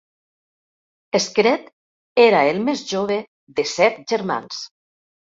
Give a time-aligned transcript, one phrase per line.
[1.25, 1.73] Skrede
[2.23, 3.17] era el més jove
[3.59, 4.63] de set germans.